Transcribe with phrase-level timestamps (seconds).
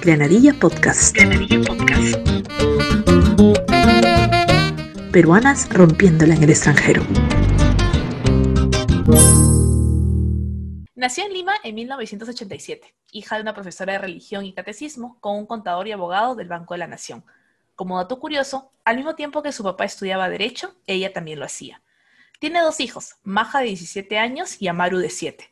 [0.00, 1.14] Granadilla Podcast.
[1.14, 2.16] Granadilla Podcast.
[5.12, 7.02] Peruanas rompiéndola en el extranjero.
[10.94, 15.46] Nació en Lima en 1987, hija de una profesora de religión y catecismo con un
[15.46, 17.24] contador y abogado del Banco de la Nación.
[17.76, 21.82] Como dato curioso, al mismo tiempo que su papá estudiaba Derecho, ella también lo hacía.
[22.40, 25.50] Tiene dos hijos, Maja de 17 años y Amaru de 7.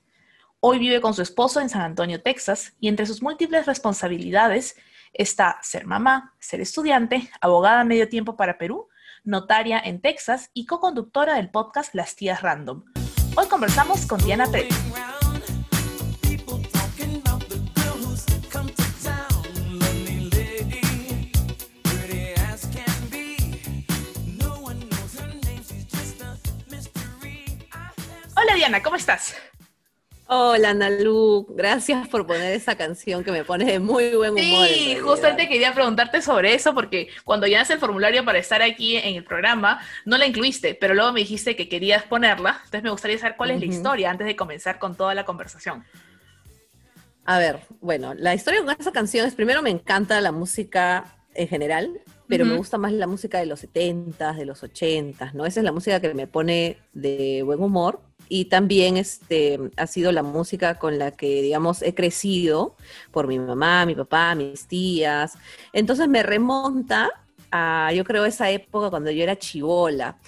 [0.60, 4.74] Hoy vive con su esposo en San Antonio, Texas, y entre sus múltiples responsabilidades
[5.12, 8.88] está ser mamá, ser estudiante, abogada a medio tiempo para Perú,
[9.22, 12.84] notaria en Texas y co-conductora del podcast Las Tías Random.
[13.36, 14.74] Hoy conversamos con Diana Pérez.
[28.38, 29.34] Hola Diana, ¿cómo estás?
[30.28, 34.66] Hola Nalu, gracias por poner esa canción que me pone de muy buen humor.
[34.66, 39.14] Sí, justamente quería preguntarte sobre eso porque cuando llenaste el formulario para estar aquí en
[39.14, 43.18] el programa, no la incluiste, pero luego me dijiste que querías ponerla, entonces me gustaría
[43.18, 45.84] saber cuál es la historia antes de comenzar con toda la conversación.
[47.24, 51.04] A ver, bueno, la historia con esa canción es, primero me encanta la música
[51.34, 55.46] en general, pero me gusta más la música de los 70s, de los 80s, ¿no?
[55.46, 60.12] Esa es la música que me pone de buen humor y también este, ha sido
[60.12, 62.76] la música con la que, digamos, he crecido
[63.10, 65.34] por mi mamá, mi papá, mis tías.
[65.72, 67.10] Entonces me remonta
[67.50, 70.18] a, yo creo, esa época cuando yo era chivola.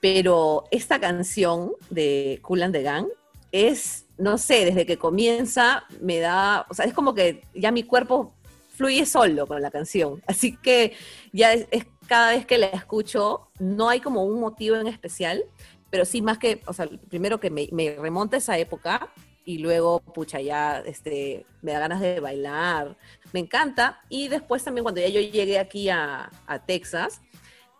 [0.00, 3.06] Pero esta canción de Cool and the Gang
[3.50, 7.82] es, no sé, desde que comienza me da, o sea, es como que ya mi
[7.82, 8.34] cuerpo
[8.76, 10.22] fluye solo con la canción.
[10.26, 10.92] Así que
[11.32, 15.44] ya es cada vez que la escucho, no hay como un motivo en especial,
[15.90, 19.10] pero sí más que, o sea, primero que me, me remonta a esa época
[19.48, 22.98] y luego, pucha, ya este, me da ganas de bailar,
[23.32, 23.98] me encanta.
[24.10, 26.30] Y después también cuando ya yo llegué aquí a,
[26.66, 27.22] Texas,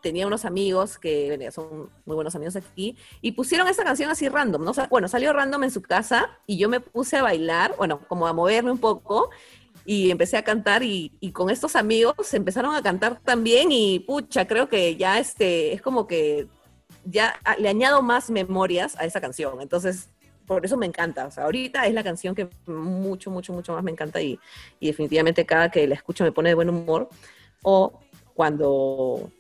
[0.01, 4.65] tenía unos amigos que son muy buenos amigos aquí y pusieron esa canción así random,
[4.65, 4.73] ¿no?
[4.89, 8.33] bueno, salió random en su casa y yo me puse a bailar, bueno, como a
[8.33, 9.29] moverme un poco
[9.85, 14.47] y empecé a cantar y, y, con estos amigos empezaron a cantar también y pucha,
[14.47, 16.47] creo que ya este es como que
[17.05, 19.61] ya le añado más memorias a esa canción.
[19.61, 20.09] Entonces,
[20.47, 21.27] por eso me encanta.
[21.27, 24.39] O sea, ahorita es la canción que mucho, mucho, mucho más me encanta y,
[24.81, 27.09] y definitivamente cada que la escucho me pone de buen humor.
[27.63, 28.01] O
[28.35, 29.31] cuando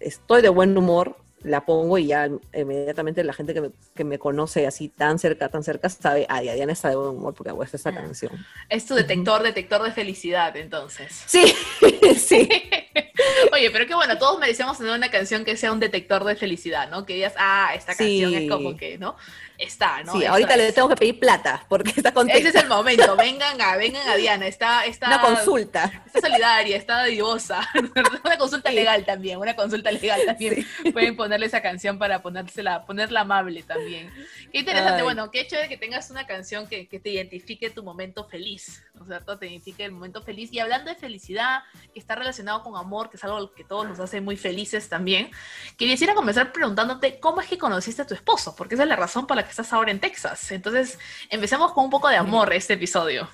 [0.00, 4.18] estoy de buen humor, la pongo y ya inmediatamente la gente que me, que me,
[4.18, 7.62] conoce así tan cerca, tan cerca, sabe, ah, Diana está de buen humor porque hago
[7.62, 8.32] esa canción.
[8.68, 11.22] Es tu detector, detector de felicidad, entonces.
[11.26, 11.54] Sí,
[12.16, 12.48] sí.
[13.52, 16.90] Oye, pero qué bueno, todos merecemos tener una canción que sea un detector de felicidad,
[16.90, 17.06] ¿no?
[17.06, 19.16] Que digas, ah, esta canción es como que, ¿no?
[19.58, 20.12] Está, ¿no?
[20.12, 22.38] Sí, ahorita le tengo que pedir plata porque está contenta.
[22.38, 25.08] Ese es el momento, vengan a, vengan a Diana, está, está...
[25.08, 26.04] Una consulta.
[26.06, 27.68] Está solidaria, está divosa.
[28.24, 30.64] una consulta legal también, una consulta legal también.
[30.92, 34.12] Pueden ponerle esa canción para ponérsela, ponerla amable también.
[34.52, 38.28] Qué interesante, bueno, qué chévere que tengas una canción que, que te identifique tu momento
[38.28, 39.38] feliz, ¿no es cierto?
[39.38, 40.52] Te identifique el momento feliz.
[40.52, 44.00] Y hablando de felicidad, que está relacionado con amor, que es algo que todos nos
[44.00, 45.30] hace muy felices también,
[45.76, 49.26] quisiera comenzar preguntándote cómo es que conociste a tu esposo, porque esa es la razón
[49.26, 50.50] por la que estás ahora en Texas.
[50.50, 50.98] Entonces,
[51.30, 53.28] empecemos con un poco de amor este episodio.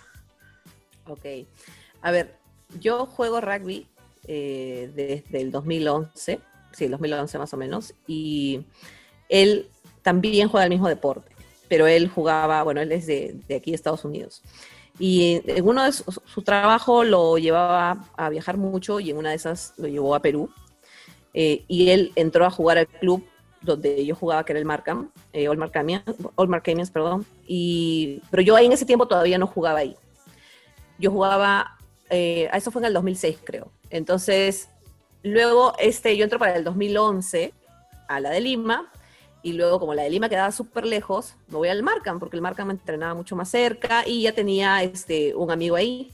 [1.07, 1.25] Ok.
[2.03, 2.37] A ver,
[2.81, 3.87] yo juego rugby
[4.27, 6.41] eh, desde el 2011,
[6.73, 8.65] sí, el 2011 más o menos, y
[9.29, 9.71] él
[10.03, 11.31] también juega el mismo deporte,
[11.69, 14.43] pero él jugaba, bueno, él es de, de aquí de Estados Unidos.
[14.99, 19.31] Y en uno de su, su, trabajo lo llevaba a viajar mucho y en una
[19.31, 20.51] de esas lo llevó a Perú.
[21.35, 23.25] Eh, y él entró a jugar al club
[23.61, 27.27] donde yo jugaba, que era el Markham, eh, All, Markhamians, perdón.
[27.47, 29.97] Y, pero yo ahí en ese tiempo todavía no jugaba ahí.
[30.99, 31.77] Yo jugaba,
[32.11, 33.73] eh, eso fue en el 2006 creo.
[33.91, 34.69] Entonces,
[35.23, 37.53] luego este, yo entro para el 2011
[38.09, 38.93] a la de Lima
[39.45, 42.41] y luego, como la de Lima quedaba súper lejos, me voy al Markham, porque el
[42.41, 46.11] Markham me entrenaba mucho más cerca y ya tenía este, un amigo ahí.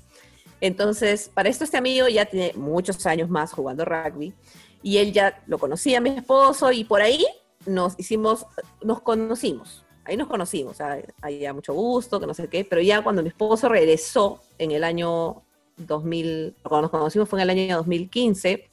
[0.61, 4.35] Entonces, para esto este amigo ya tiene muchos años más jugando rugby
[4.83, 7.25] y él ya lo conocía a mi esposo y por ahí
[7.67, 8.47] nos hicimos,
[8.83, 9.85] nos conocimos.
[10.05, 13.29] Ahí nos conocimos, ahí ya mucho gusto, que no sé qué, pero ya cuando mi
[13.29, 15.45] esposo regresó en el año
[15.77, 18.71] 2000, cuando nos conocimos fue en el año 2015,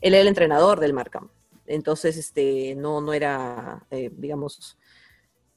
[0.00, 1.28] él era el entrenador del Markham
[1.66, 4.78] entonces este, no, no era, eh, digamos,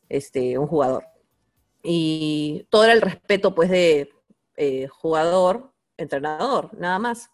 [0.10, 1.06] este, un jugador.
[1.84, 4.10] Y todo era el respeto, pues, de
[4.56, 7.30] eh, jugador, entrenador, nada más.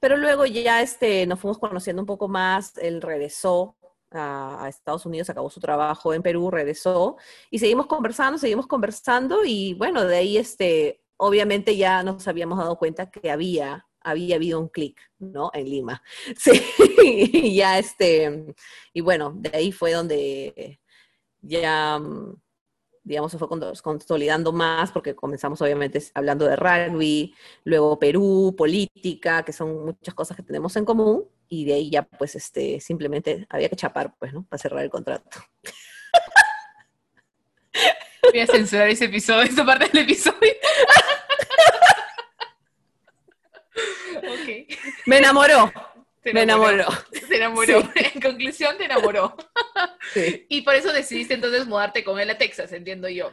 [0.00, 3.76] Pero luego ya este, nos fuimos conociendo un poco más, él regresó
[4.10, 7.16] a, Estados Unidos, acabó su trabajo en Perú, regresó
[7.50, 12.76] y seguimos conversando, seguimos conversando y bueno, de ahí este, obviamente ya nos habíamos dado
[12.76, 15.50] cuenta que había, había habido un clic, ¿no?
[15.52, 16.02] En Lima.
[16.36, 16.62] Sí,
[17.32, 18.54] y ya este,
[18.92, 20.80] y bueno, de ahí fue donde
[21.40, 22.00] ya
[23.04, 23.48] digamos, se fue
[23.82, 27.34] consolidando más porque comenzamos obviamente hablando de rugby,
[27.64, 32.02] luego Perú, política, que son muchas cosas que tenemos en común, y de ahí ya
[32.02, 34.44] pues este, simplemente había que chapar, pues, ¿no?
[34.44, 35.38] Para cerrar el contrato.
[38.22, 40.38] Voy a censurar ese episodio, esa parte del episodio.
[45.06, 45.72] Me enamoró.
[46.24, 46.86] me enamoró.
[47.12, 47.82] Se enamoró.
[47.94, 49.36] En conclusión, te enamoró.
[50.48, 53.32] Y por eso decidiste entonces mudarte con él a Texas, entiendo yo.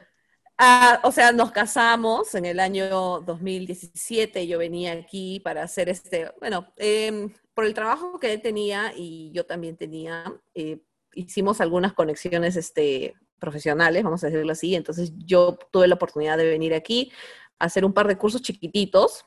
[0.57, 4.47] Ah, o sea, nos casamos en el año 2017.
[4.47, 9.31] Yo venía aquí para hacer este, bueno, em, por el trabajo que él tenía y
[9.33, 10.79] yo también tenía, eh,
[11.13, 14.75] hicimos algunas conexiones este, profesionales, vamos a decirlo así.
[14.75, 17.11] Entonces yo tuve la oportunidad de venir aquí
[17.57, 19.25] a hacer un par de cursos chiquititos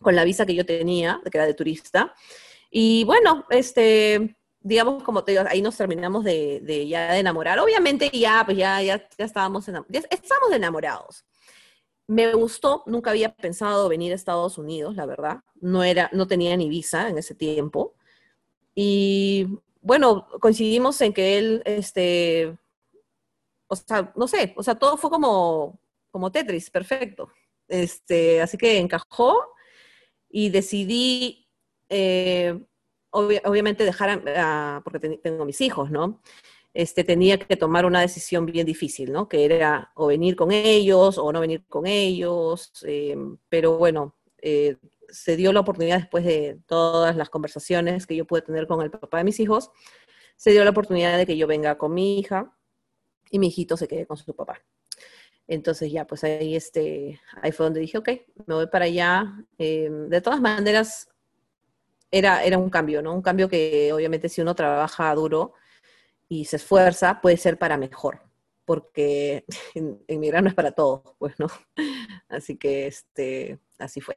[0.00, 2.14] con la visa que yo tenía, que era de turista.
[2.70, 7.58] Y bueno, este, digamos, como te digo, ahí nos terminamos de, ya de enamorar.
[7.58, 11.24] Obviamente ya, pues ya, ya, ya estábamos, ya estábamos enamorados.
[12.06, 15.40] Me gustó, nunca había pensado venir a Estados Unidos, la verdad.
[15.60, 17.94] No, era, no tenía ni visa en ese tiempo.
[18.74, 19.46] Y
[19.80, 22.56] bueno, coincidimos en que él, este,
[23.66, 25.78] o sea, no sé, o sea, todo fue como,
[26.10, 27.30] como Tetris, perfecto.
[27.68, 29.36] Este, así que encajó
[30.28, 31.48] y decidí
[31.88, 32.58] eh,
[33.10, 36.20] obviamente dejar, porque tengo mis hijos, ¿no?
[36.74, 39.28] Este, tenía que tomar una decisión bien difícil, ¿no?
[39.28, 43.16] Que era o venir con ellos o no venir con ellos, eh,
[43.48, 44.76] pero bueno, eh,
[45.08, 48.90] se dio la oportunidad después de todas las conversaciones que yo pude tener con el
[48.90, 49.70] papá de mis hijos,
[50.36, 52.54] se dio la oportunidad de que yo venga con mi hija
[53.30, 54.62] y mi hijito se quede con su papá.
[55.48, 58.08] Entonces ya, pues ahí, este, ahí fue donde dije, ok,
[58.46, 59.34] me voy para allá.
[59.58, 61.08] Eh, de todas maneras,
[62.10, 63.14] era, era un cambio, ¿no?
[63.14, 65.54] Un cambio que obviamente si uno trabaja duro
[66.28, 68.20] y se esfuerza, puede ser para mejor,
[68.66, 69.44] porque
[70.06, 71.46] emigrar no es para todos, pues, ¿no?
[72.28, 74.16] Así que, este, así fue.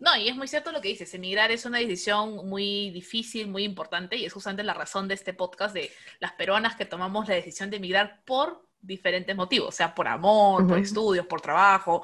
[0.00, 3.62] No, y es muy cierto lo que dices, emigrar es una decisión muy difícil, muy
[3.62, 7.34] importante, y es justamente la razón de este podcast de las peruanas que tomamos la
[7.36, 12.02] decisión de emigrar por diferentes motivos, o sea, por amor, por estudios, por trabajo,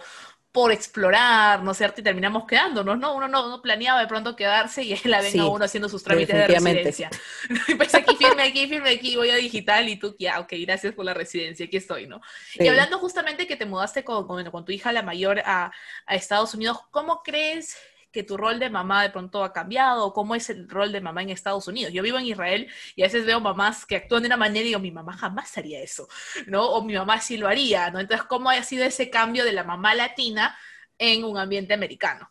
[0.52, 2.02] por explorar, ¿no es cierto?
[2.02, 3.14] Y terminamos quedándonos, ¿no?
[3.14, 6.46] Uno no, planeaba de pronto quedarse y ahí la venga uno haciendo sus trámites de
[6.46, 7.10] residencia.
[7.68, 10.92] Y pues aquí, firme aquí, firme aquí, voy a digital y tú, ya, ok, gracias
[10.92, 12.20] por la residencia, aquí estoy, ¿no?
[12.54, 15.72] Y hablando justamente que te mudaste con, con, tu hija, la mayor, a,
[16.04, 17.74] a Estados Unidos, ¿cómo crees
[18.12, 21.00] que tu rol de mamá de pronto ha cambiado o cómo es el rol de
[21.00, 21.92] mamá en Estados Unidos.
[21.92, 24.68] Yo vivo en Israel y a veces veo mamás que actúan de una manera y
[24.68, 26.08] digo, mi mamá jamás haría eso,
[26.46, 26.68] ¿no?
[26.70, 27.98] O mi mamá sí lo haría, ¿no?
[27.98, 30.56] Entonces, ¿cómo ha sido ese cambio de la mamá latina
[30.98, 32.28] en un ambiente americano?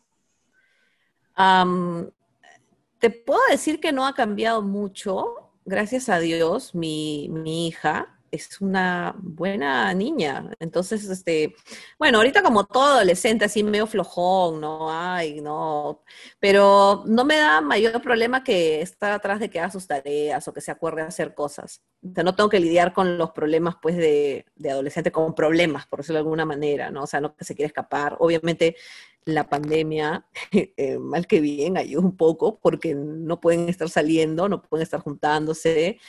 [2.99, 8.61] te puedo decir que no ha cambiado mucho, gracias a Dios, mi, mi hija es
[8.61, 10.49] una buena niña.
[10.59, 11.53] Entonces, este,
[11.99, 14.87] bueno, ahorita como todo adolescente, así medio flojón, ¿no?
[14.89, 16.01] Ay, no.
[16.39, 20.53] Pero no me da mayor problema que estar atrás de que haga sus tareas o
[20.53, 21.81] que se acuerde de hacer cosas.
[22.03, 25.85] O sea, no tengo que lidiar con los problemas, pues, de, de adolescente como problemas,
[25.87, 27.03] por decirlo de alguna manera, ¿no?
[27.03, 28.15] O sea, no que se quiere escapar.
[28.19, 28.77] Obviamente,
[29.25, 34.61] la pandemia, eh, mal que bien, ayuda un poco porque no pueden estar saliendo, no
[34.61, 35.99] pueden estar juntándose.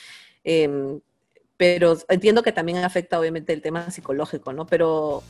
[0.44, 1.00] Eh,
[1.62, 4.66] pero entiendo que también afecta obviamente el tema psicológico, ¿no?
[4.66, 5.22] Pero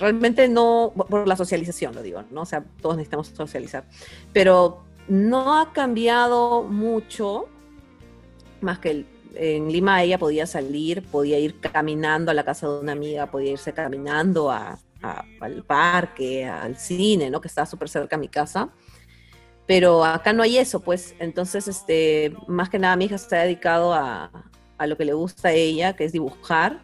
[0.00, 2.40] realmente no, por la socialización lo digo, ¿no?
[2.40, 3.84] O sea, todos necesitamos socializar,
[4.32, 7.46] pero no ha cambiado mucho,
[8.60, 9.04] más que
[9.36, 13.52] en Lima ella podía salir, podía ir caminando a la casa de una amiga, podía
[13.52, 14.80] irse caminando a,
[15.38, 17.40] al parque, al cine, ¿no?
[17.40, 18.70] Que estaba súper cerca de mi casa.
[19.66, 23.42] Pero acá no hay eso, pues entonces, este, más que nada mi hija se ha
[23.42, 24.30] dedicado a,
[24.78, 26.80] a lo que le gusta a ella, que es dibujar,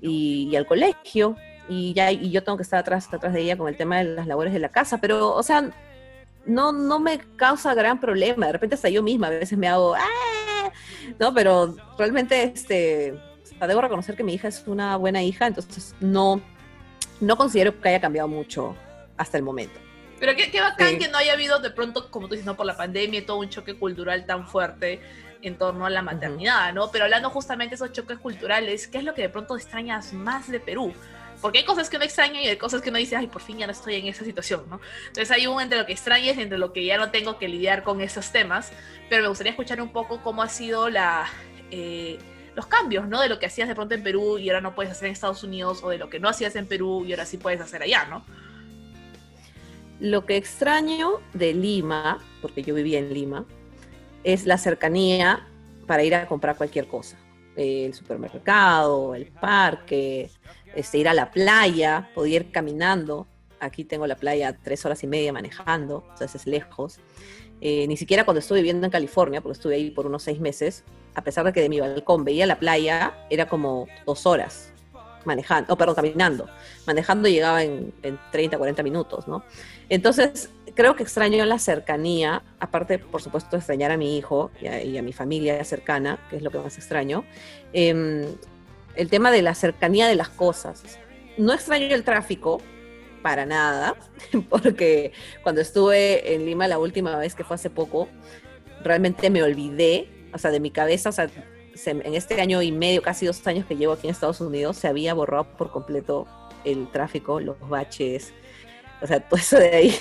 [0.00, 1.36] y, al colegio.
[1.68, 4.04] Y ya y yo tengo que estar atrás, atrás de ella con el tema de
[4.04, 5.68] las labores de la casa, pero, o sea,
[6.44, 8.46] no, no me causa gran problema.
[8.46, 10.72] De repente hasta yo misma a veces me hago, ¡ah!
[11.18, 11.34] ¿no?
[11.34, 13.18] Pero realmente, este,
[13.66, 16.40] debo reconocer que mi hija es una buena hija, entonces no,
[17.20, 18.76] no considero que haya cambiado mucho
[19.16, 19.80] hasta el momento.
[20.20, 22.64] Pero qué, qué bacán que no haya habido de pronto, como tú dices, no por
[22.64, 25.00] la pandemia, todo un choque cultural tan fuerte
[25.48, 26.90] en torno a la maternidad, ¿no?
[26.90, 30.48] Pero hablando justamente de esos choques culturales, ¿qué es lo que de pronto extrañas más
[30.50, 30.92] de Perú?
[31.40, 33.58] Porque hay cosas que uno extraña y hay cosas que uno dice, ay, por fin
[33.58, 34.80] ya no estoy en esa situación, ¿no?
[35.08, 37.48] Entonces hay un entre lo que extrañas y entre lo que ya no tengo que
[37.48, 38.72] lidiar con esos temas,
[39.08, 41.26] pero me gustaría escuchar un poco cómo ha sido la,
[41.70, 42.18] eh,
[42.54, 43.20] los cambios, ¿no?
[43.20, 45.44] De lo que hacías de pronto en Perú y ahora no puedes hacer en Estados
[45.44, 48.06] Unidos, o de lo que no hacías en Perú y ahora sí puedes hacer allá,
[48.06, 48.24] ¿no?
[50.00, 53.44] Lo que extraño de Lima, porque yo vivía en Lima,
[54.26, 55.46] es la cercanía
[55.86, 57.16] para ir a comprar cualquier cosa.
[57.54, 60.28] El supermercado, el parque,
[60.74, 63.28] este, ir a la playa, poder ir caminando.
[63.60, 66.98] Aquí tengo la playa tres horas y media manejando, entonces es lejos.
[67.60, 70.82] Eh, ni siquiera cuando estuve viviendo en California, porque estuve ahí por unos seis meses,
[71.14, 74.72] a pesar de que de mi balcón veía la playa, era como dos horas
[75.24, 76.48] manejando, oh, perdón, caminando.
[76.86, 77.92] Manejando llegaba en,
[78.32, 79.44] 30, 40 minutos, ¿no?
[79.88, 85.02] Entonces, creo que extraño la cercanía, aparte, por supuesto, extrañar a mi hijo y a,
[85.02, 87.24] mi familia cercana, que es lo que más extraño.
[87.72, 88.26] Em,
[88.94, 90.98] el tema de la cercanía de las cosas.
[91.38, 92.60] No extraño el tráfico,
[93.22, 93.96] para nada,
[94.50, 98.08] porque cuando estuve en Lima la última vez que fue hace poco,
[98.84, 101.28] realmente me olvidé, o sea, de mi cabeza, o sea,
[101.84, 104.88] en este año y medio, casi dos años que llevo aquí en Estados Unidos, se
[104.88, 106.26] había borrado por completo
[106.64, 108.32] el tráfico, los baches,
[109.02, 109.94] o sea, todo eso de ahí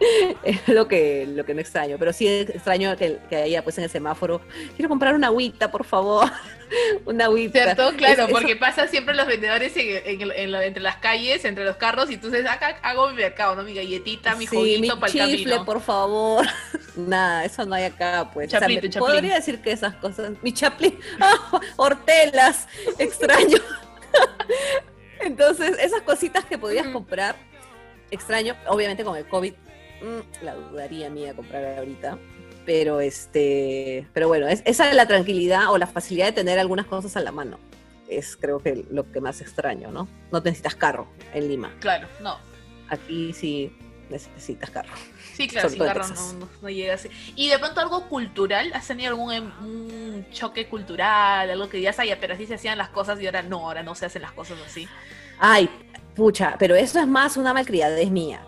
[0.44, 1.96] es lo que, lo que no extraño.
[1.98, 4.40] Pero sí extraño que, que haya pues en el semáforo,
[4.76, 6.30] quiero comprar una agüita, por favor.
[7.04, 7.64] una agüita.
[7.64, 7.92] ¿Cierto?
[7.96, 12.48] Claro, porque pasa siempre los vendedores entre las calles, entre los carros, y tú dices,
[12.48, 13.62] acá hago mi mercado, ¿no?
[13.62, 15.64] Mi galletita, mi juguito para el camino.
[15.64, 16.46] por favor.
[16.96, 18.52] Nada, eso no hay acá, pues.
[18.98, 20.32] Podría decir que esas cosas.
[20.42, 22.66] Mi chaplin, ah, hortelas,
[22.98, 23.58] extraño.
[25.20, 27.36] Entonces, esas cositas que podías comprar,
[28.10, 29.52] extraño, obviamente con el COVID
[30.02, 32.18] Mm, la dudaría mía comprar ahorita.
[32.66, 36.86] Pero este, pero bueno, es, esa es la tranquilidad o la facilidad de tener algunas
[36.86, 37.58] cosas a la mano.
[38.08, 40.08] Es creo que lo que más extraño, ¿no?
[40.30, 41.74] No necesitas carro en Lima.
[41.80, 42.38] Claro, no.
[42.88, 43.72] Aquí sí
[44.10, 44.92] necesitas carro.
[45.34, 47.08] Sí, claro, sin carro no, no, llega así.
[47.34, 51.48] Y de pronto algo cultural, ¿has tenido algún em, un choque cultural?
[51.48, 53.94] Algo que ya sabía, pero así se hacían las cosas y ahora no, ahora no
[53.94, 54.86] se hacen las cosas así.
[55.38, 55.70] Ay,
[56.14, 58.44] pucha, pero eso es más una malcriadez mía.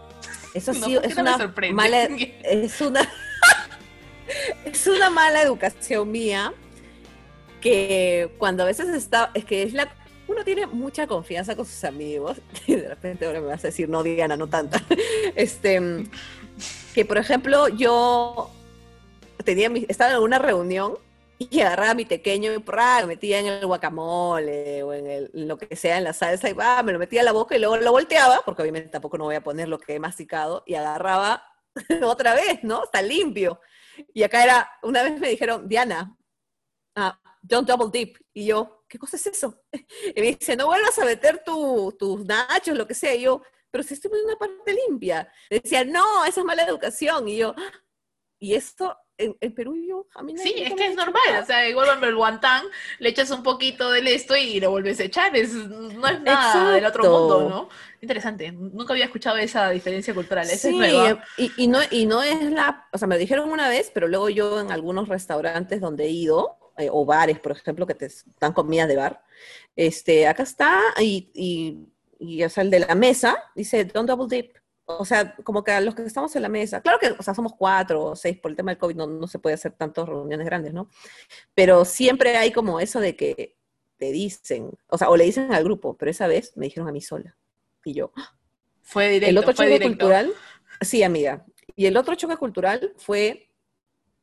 [0.54, 1.37] Eso sí es una
[1.73, 3.09] mala es una
[4.64, 6.52] es una mala educación mía
[7.61, 9.94] que cuando a veces está es que es la
[10.28, 13.88] uno tiene mucha confianza con sus amigos y de repente ahora me vas a decir
[13.88, 14.82] no Diana no tanta
[15.35, 16.04] este
[16.94, 18.50] que por ejemplo yo
[19.44, 20.99] tenía estaba en alguna reunión
[21.50, 25.75] y agarraba mi pequeño y me metía en el guacamole o en, el, lo que
[25.76, 27.92] sea, en la salsa, y va, me lo metía a la boca y luego lo
[27.92, 31.44] volteaba, porque obviamente tampoco no voy a poner lo que he masticado, y agarraba
[32.04, 32.84] otra vez, ¿no?
[32.84, 33.61] Está limpio.
[34.14, 36.16] Y acá era, una vez me dijeron, Diana,
[36.96, 37.11] uh,
[37.42, 38.16] don't double dip.
[38.32, 39.62] Y yo, ¿qué cosa es eso?
[40.16, 43.14] Y me dice, no vuelvas a meter tus nachos, lo que sea.
[43.14, 45.32] Y yo, pero si estoy poniendo una parte limpia.
[45.50, 47.28] decía, no, esa es mala educación.
[47.28, 47.72] Y yo, ah".
[48.38, 48.96] y esto
[49.41, 52.64] en, Perú yo a mí Sí, es que es normal, o sea, igual el guantán,
[52.99, 56.73] le echas un poquito del esto y lo vuelves a echar, es, no es nada
[56.73, 57.69] del otro mundo, ¿no?
[58.00, 62.23] Interesante, nunca había escuchado esa diferencia cultural, esa sí, es Y, y, no, y no
[62.23, 65.81] es la, o sea, me lo dijeron una vez, pero luego yo en algunos restaurantes
[65.81, 68.11] donde he ido, eh, o bares, por ejemplo, que te
[68.41, 69.23] dan comidas de bar,
[69.76, 71.79] este, acá está, y, y,
[72.19, 74.57] y o sea, el de la mesa dice, don't double dip,
[74.99, 77.34] o sea, como que a los que estamos en la mesa, claro que, o sea,
[77.34, 80.08] somos cuatro o seis, por el tema del COVID no, no se puede hacer tantas
[80.08, 80.88] reuniones grandes, ¿no?
[81.54, 83.56] Pero siempre hay como eso de que
[83.99, 86.92] te dicen, o sea, o le dicen al grupo, pero esa vez me dijeron a
[86.92, 87.37] mí sola.
[87.84, 88.37] Y yo, ¡ah!
[88.80, 89.30] fue directo.
[89.30, 90.32] El otro choque cultural,
[90.80, 91.44] sí, amiga.
[91.76, 93.49] Y el otro choque cultural fue,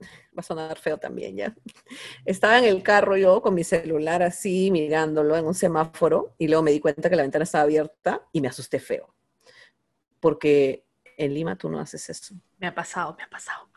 [0.02, 1.56] va a sonar feo también ya.
[2.26, 6.64] Estaba en el carro yo con mi celular así, mirándolo en un semáforo, y luego
[6.64, 9.14] me di cuenta que la ventana estaba abierta y me asusté feo
[10.20, 10.86] porque
[11.18, 12.36] en Lima tú no haces eso.
[12.58, 13.70] Me ha pasado, me ha pasado.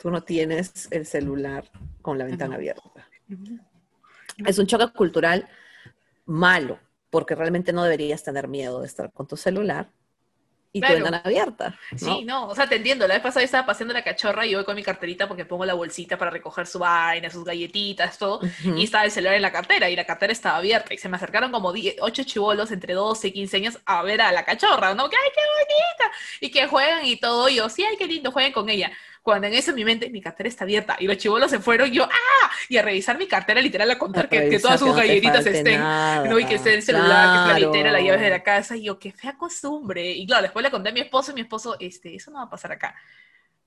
[0.00, 1.70] Tú no tienes el celular
[2.02, 3.08] con la ventana abierta.
[4.44, 5.48] Es un choque cultural
[6.24, 6.78] malo,
[7.10, 9.90] porque realmente no deberías tener miedo de estar con tu celular
[10.72, 11.78] y tu ventana abierta.
[11.96, 13.06] Sí, no, o sea, te entiendo.
[13.06, 15.64] La vez pasada estaba paseando la cachorra y yo voy con mi carterita porque pongo
[15.64, 18.40] la bolsita para recoger su vaina, sus galletitas, todo.
[18.76, 20.92] Y estaba el celular en la cartera y la cartera estaba abierta.
[20.92, 24.32] Y se me acercaron como 8 chivolos entre 12 y 15 años a ver a
[24.32, 25.08] la cachorra, ¿no?
[25.08, 26.16] Que ¡ay, qué bonita!
[26.40, 27.48] Y que juegan y todo.
[27.48, 28.92] Y yo, sí, ay, qué lindo, jueguen con ella
[29.28, 32.04] cuando en eso mi mente mi cartera está abierta y los chivolos se fueron, yo,
[32.04, 32.50] ¡ah!
[32.70, 36.38] Y a revisar mi cartera literal a contar que, todas sus galletitas estén, ¿no?
[36.38, 38.84] Y que esté el celular, que es la billetera, las llaves de la casa, y
[38.84, 40.12] yo, qué fea costumbre.
[40.12, 42.44] Y claro, después le conté a mi esposo y mi esposo, este, eso no va
[42.44, 42.94] a pasar acá.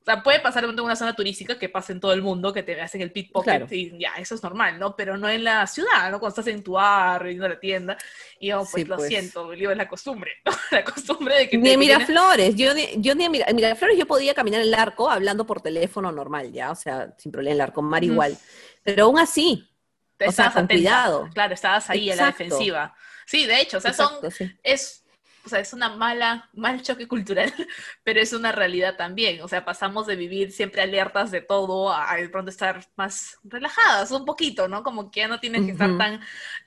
[0.01, 2.63] O sea, puede pasar en una zona turística que pasa en todo el mundo, que
[2.63, 4.96] te hacen el pickpocket y ya, eso es normal, ¿no?
[4.96, 6.20] Pero no en la ciudad, ¿no?
[6.20, 7.98] Cuando estás en tu bar, yendo a la tienda.
[8.39, 9.10] Y yo, pues lo pues.
[9.10, 10.51] siento, digo, es la costumbre, ¿no?
[10.72, 11.58] La costumbre de que...
[11.58, 15.62] Ni Miraflores, yo, yo ni en Miraflores yo podía caminar en el arco hablando por
[15.62, 18.36] teléfono normal, ya, o sea, sin problema, el arco mar igual.
[18.84, 19.70] Pero aún así,
[20.17, 20.81] estabas con atenta.
[20.81, 21.29] cuidado.
[21.34, 22.43] Claro, estabas ahí en la Exacto.
[22.43, 22.96] defensiva.
[23.27, 24.51] Sí, de hecho, o sea, son, Exacto, sí.
[24.63, 25.00] es,
[25.45, 27.51] o sea, es una mala, mal choque cultural,
[28.03, 29.41] pero es una realidad también.
[29.41, 34.12] O sea, pasamos de vivir siempre alertas de todo a de pronto estar más relajadas
[34.12, 34.83] un poquito, ¿no?
[34.83, 36.21] Como que ya no tienen que estar tan,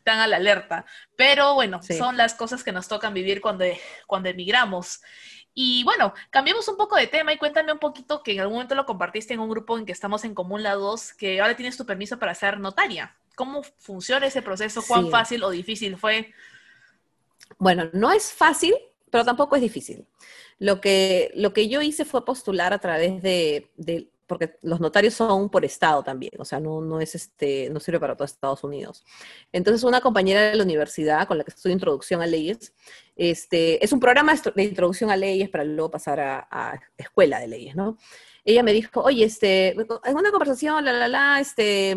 [0.04, 0.85] tan a la alerta.
[1.16, 1.97] Pero bueno, Sí.
[1.97, 3.64] son las cosas que nos tocan vivir cuando,
[4.07, 5.00] cuando emigramos.
[5.57, 8.75] Y bueno, cambiemos un poco de tema y cuéntame un poquito que en algún momento
[8.75, 11.76] lo compartiste en un grupo en que estamos en común la dos, que ahora tienes
[11.76, 13.16] tu permiso para ser notaria.
[13.37, 14.83] ¿Cómo funciona ese proceso?
[14.87, 15.11] ¿Cuán Sí.
[15.11, 16.33] fácil o difícil fue?
[17.59, 18.75] Bueno, no es fácil,
[19.11, 20.07] pero tampoco es difícil.
[20.59, 23.71] Lo que, lo que yo hice fue postular a través de,
[24.27, 28.01] porque los notarios son por estado también, o sea, no, no es este, no sirve
[28.01, 29.05] para todo Estados Unidos.
[29.53, 32.73] Entonces, una compañera de la universidad con la que estudio introducción a leyes,
[33.17, 37.49] este, es un programa de introducción a leyes para luego pasar a, a escuela de
[37.49, 37.99] leyes, ¿no?
[38.45, 41.97] Ella me dijo, oye, este, en una conversación, la, la, la, este,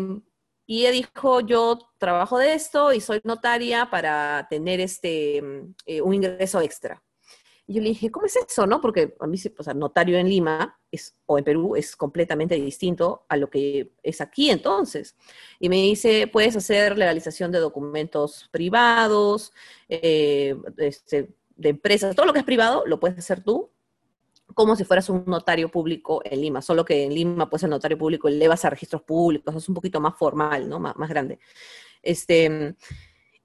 [0.68, 6.02] y ella dijo, yo trabajo de esto y soy notaria para tener este, mm, eh,
[6.02, 7.02] un ingreso extra.
[7.66, 8.78] Y yo le dije, ¿cómo es eso, no?
[8.78, 13.24] Porque a mí, o sea, notario en Lima es, o en Perú es completamente distinto
[13.30, 15.16] a lo que es aquí entonces.
[15.58, 19.54] Y me dice, puedes hacer legalización de documentos privados,
[19.88, 23.70] eh, este, de empresas, todo lo que es privado lo puedes hacer tú,
[24.58, 27.96] como si fueras un notario público en Lima, solo que en Lima, pues el notario
[27.96, 30.80] público elevas a registros públicos, es un poquito más formal, ¿no?
[30.80, 31.38] Más, más grande.
[32.02, 32.74] Este,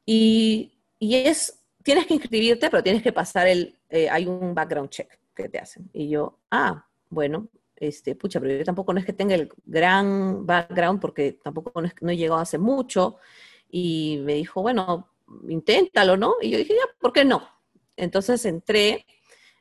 [0.08, 4.89] y, y es, tienes que inscribirte, pero tienes que pasar el, eh, hay un background
[4.89, 5.88] check que te hacen.
[5.93, 10.48] Y yo, ah, bueno, este, pucha, pero yo tampoco no es que tenga el gran
[10.48, 13.17] background porque tampoco no, es, no he llegado hace mucho.
[13.70, 15.13] Y me dijo, bueno,
[15.48, 16.38] inténtalo, ¿no?
[16.41, 17.48] Y yo dije, ya, ¿por qué no?
[17.96, 19.05] Entonces entré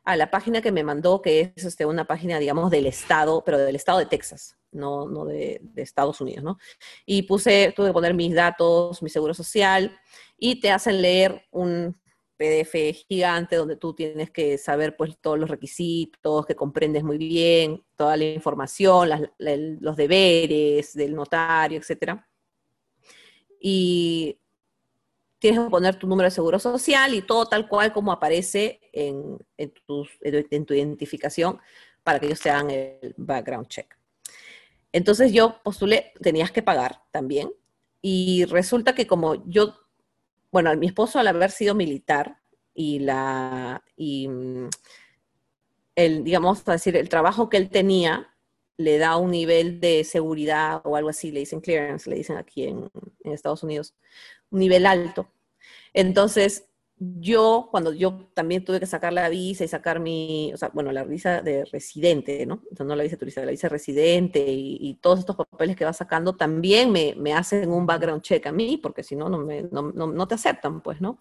[0.05, 3.59] a la página que me mandó, que es este, una página, digamos, del estado, pero
[3.59, 6.59] del estado de Texas, no, no de, Estados Unidos, ¿no?
[7.07, 9.97] Y puse, tuve que poner mis datos, mi seguro social,
[10.37, 11.97] y te hacen leer un
[12.37, 12.75] PDF
[13.09, 18.17] gigante donde tú tienes que saber pues todos los requisitos, que comprendes muy bien, toda
[18.17, 22.29] la información, los deberes del notario, etcétera.
[23.61, 24.41] Y
[25.42, 29.38] tienes que poner tu número de seguro social y todo tal cual como aparece en,
[29.57, 31.59] en, tu, en tu identificación
[32.05, 33.98] para que ellos te hagan el background check.
[34.92, 37.52] Entonces yo postulé, tenías que pagar también,
[38.00, 39.74] y resulta que como yo,
[40.52, 42.38] bueno, mi esposo al haber sido militar
[42.72, 44.28] y la, y
[45.96, 48.28] el, digamos, decir, el trabajo que él tenía
[48.76, 52.64] le da un nivel de seguridad o algo así, le dicen clearance, le dicen aquí
[52.64, 52.90] en,
[53.24, 53.94] en Estados Unidos,
[54.41, 55.29] un nivel alto.
[55.93, 56.67] Entonces,
[56.99, 60.93] yo, cuando yo también tuve que sacar la visa y sacar mi, o sea, bueno,
[60.93, 62.62] la visa de residente, ¿no?
[62.79, 66.93] No la visa turista, la visa residente y, todos estos papeles que vas sacando, también
[66.93, 70.29] me, me, hacen un background check a mí, porque si no, no, me, no, no
[70.29, 71.19] te aceptan, pues, ¿no?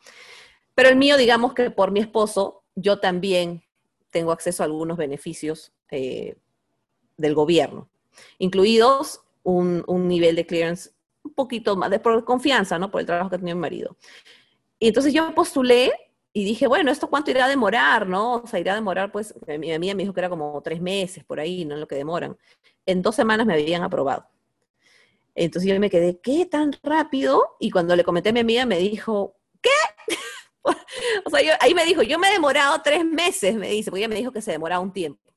[0.76, 3.64] Pero el mío, digamos que por mi esposo, yo también
[4.12, 6.36] tengo acceso a algunos beneficios eh,
[7.18, 7.90] del gobierno,
[8.38, 10.92] incluidos un, un, nivel de clearance
[11.24, 12.92] un poquito más de por confianza, ¿no?
[12.92, 13.96] Por el trabajo que tenía mi marido.
[14.80, 15.92] Y entonces yo postulé
[16.34, 18.36] y dije, bueno, ¿esto cuánto irá a demorar, no?
[18.36, 21.24] O sea, irá a demorar, pues, mi amiga me dijo que era como tres meses
[21.24, 22.38] por ahí, no lo que demoran.
[22.86, 24.28] En dos semanas me habían aprobado.
[25.36, 27.56] Entonces yo me quedé, ¿qué tan rápido?
[27.60, 29.70] Y cuando le comenté a mi amiga me dijo, ¿qué?
[31.26, 34.10] o sea, ahí me dijo, yo me he demorado tres meses, me dice, porque ella
[34.10, 35.31] me dijo que se demoraba un tiempo.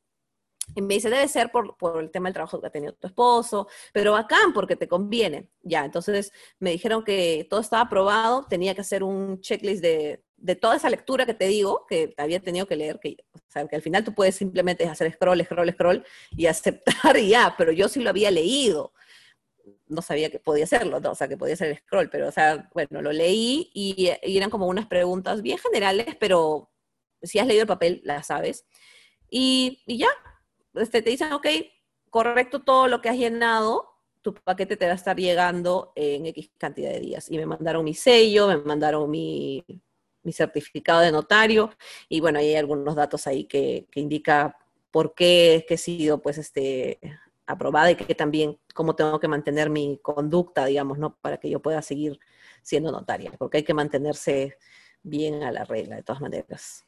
[0.77, 3.69] Me dice, debe ser por, por, el tema del trabajo que ha tenido tu esposo,
[3.93, 5.51] pero bacán porque te conviene.
[5.63, 10.57] Ya, entonces me dijeron que todo estaba aprobado, tenía que hacer un checklist de, de
[10.57, 13.77] toda esa lectura que te digo, que había tenido que leer, que, o sea, que
[13.77, 17.89] al final tú puedes simplemente hacer scroll, scroll, scroll y aceptar y ya, pero yo
[17.89, 18.93] sí lo había leído.
[19.87, 23.01] No sabía que podía hacerlo, o sea, que podía hacer scroll, pero, o sea, bueno,
[23.01, 26.71] lo leí y, y eran como unas preguntas bien generales, pero
[27.23, 28.67] si has leído el papel, las sabes.
[29.31, 30.09] Y, y ya,
[30.75, 31.47] este, te dicen, ok,
[32.11, 33.91] correcto todo lo que has llenado,
[34.23, 37.31] tu paquete te va a estar llegando en X cantidad de días.
[37.31, 39.65] Y me mandaron mi sello, me mandaron mi,
[40.23, 41.71] mi certificado de notario,
[42.09, 44.57] y bueno, hay algunos datos ahí que, que indica
[44.91, 46.99] por qué es que he sido, pues, este,
[47.47, 51.17] aprobada y que también cómo tengo que mantener mi conducta, digamos, ¿no?
[51.17, 52.19] Para que yo pueda seguir
[52.63, 54.57] siendo notaria, porque hay que mantenerse
[55.03, 56.85] bien a la regla, de todas maneras.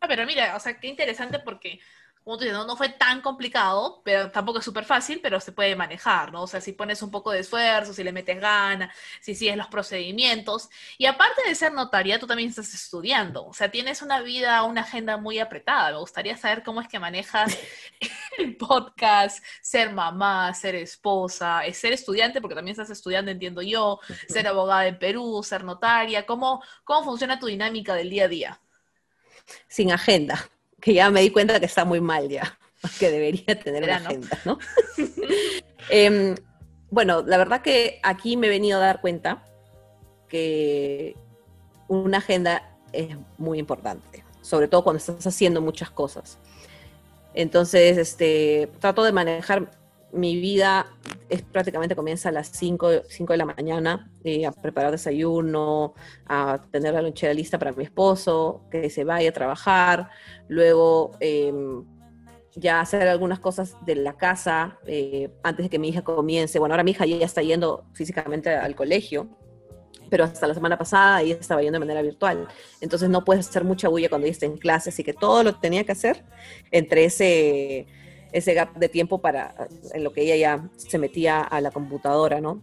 [0.00, 1.78] Ah, pero mira, o sea, qué interesante porque
[2.24, 5.50] como tú dices, no, no fue tan complicado, pero tampoco es súper fácil, pero se
[5.50, 6.42] puede manejar, ¿no?
[6.42, 9.66] O sea, si pones un poco de esfuerzo, si le metes ganas, si sigues los
[9.66, 10.68] procedimientos.
[10.98, 14.82] Y aparte de ser notaria, tú también estás estudiando, o sea, tienes una vida, una
[14.82, 15.90] agenda muy apretada.
[15.90, 17.58] Me gustaría saber cómo es que manejas
[18.38, 23.98] el podcast, ser mamá, ser esposa, eh, ser estudiante, porque también estás estudiando, entiendo yo,
[24.28, 26.24] ser abogada en Perú, ser notaria.
[26.24, 28.60] ¿Cómo, cómo funciona tu dinámica del día a día?
[29.66, 30.48] Sin agenda
[30.82, 32.58] que ya me di cuenta que está muy mal ya,
[32.98, 34.58] que debería tener una agenda, ¿no?
[35.88, 36.36] Em,
[36.90, 39.44] bueno, la verdad que aquí me he venido a dar cuenta
[40.28, 41.16] que
[41.88, 46.38] una agenda es muy importante, sobre todo cuando estás haciendo muchas cosas.
[47.34, 49.70] Entonces, este, trato de manejar
[50.12, 50.86] mi vida
[51.28, 55.94] es prácticamente comienza a las 5, de la mañana eh, a preparar desayuno,
[56.26, 60.10] a tener la lonchera lista para mi esposo, que se vaya a trabajar,
[60.48, 61.84] luego em,
[62.54, 66.58] ya hacer algunas cosas de la casa eh, antes de que mi hija comience.
[66.58, 69.28] Bueno, ahora mi hija ya está yendo físicamente al colegio,
[70.10, 72.46] pero hasta la semana pasada ella estaba yendo de manera virtual.
[72.82, 75.54] Entonces no puedes hacer mucha bulla cuando ella está en clase, así que todo lo
[75.54, 76.24] tenía que hacer
[76.70, 77.86] entre ese
[78.32, 82.40] ese gap de tiempo para en lo que ella ya se metía a la computadora,
[82.40, 82.62] ¿no?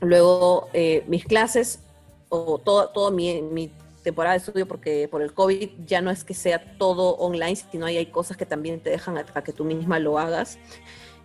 [0.00, 1.80] Luego, eh, mis clases
[2.28, 3.70] o todo, todo mi, mi,
[4.02, 7.84] temporada de estudio, porque por el COVID ya no es que sea todo online, sino
[7.84, 10.58] hay, hay cosas que también te dejan a, que tú misma lo hagas.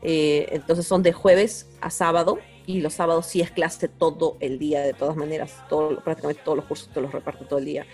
[0.01, 4.59] Eh, entonces son de jueves a sábado y los sábados sí es clase todo el
[4.59, 7.85] día, de todas maneras, todo, prácticamente todos los cursos te los reparto todo el día.